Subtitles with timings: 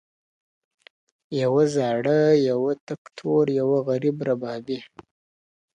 [1.41, 2.19] يوه زاړه،
[2.49, 4.79] يوه تک تور، يوه غریب ربابي.